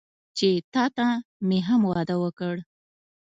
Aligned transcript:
چې 0.37 0.49
تاته 0.73 1.07
مې 1.47 1.59
هم 1.67 1.81
واده 1.91 2.15
وکړ. 2.23 2.55